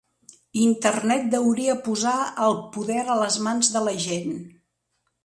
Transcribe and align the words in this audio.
Internet 0.59 1.27
deuria 1.33 1.75
posar 1.87 2.13
el 2.45 2.57
poder 2.79 3.03
a 3.17 3.19
les 3.25 3.39
mans 3.49 3.71
de 3.77 3.83
la 3.89 3.95
gent 4.07 4.35